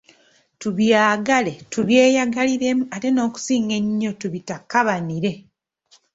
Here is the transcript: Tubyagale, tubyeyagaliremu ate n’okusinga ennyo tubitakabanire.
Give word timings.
Tubyagale, 0.59 1.53
tubyeyagaliremu 1.71 2.83
ate 2.95 3.09
n’okusinga 3.11 3.73
ennyo 3.81 4.11
tubitakabanire. 4.19 5.31